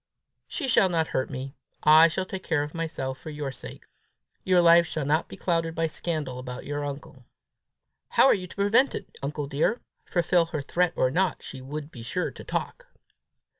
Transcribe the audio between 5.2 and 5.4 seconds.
be